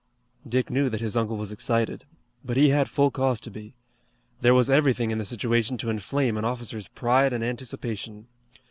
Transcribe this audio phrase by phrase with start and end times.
[0.49, 2.05] Dick knew that his uncle was excited.
[2.43, 3.75] But he had full cause to be.
[4.41, 8.25] There was everything in the situation to inflame an officer's pride and anticipation.